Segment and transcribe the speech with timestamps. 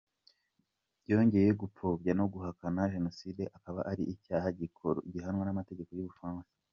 [1.03, 4.47] Byongeye gupfobya no guhakana jenoside akaba ari icyaha
[5.13, 6.53] gihanwa n’amategeko y’u Bufaransa.